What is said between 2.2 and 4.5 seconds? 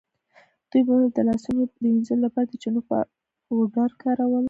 لپاره د چنو پاوډر کارول.